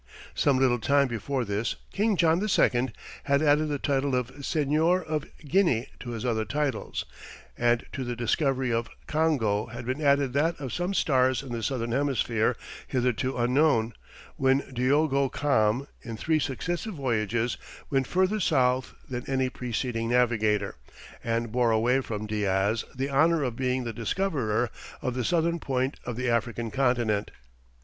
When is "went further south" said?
17.91-18.95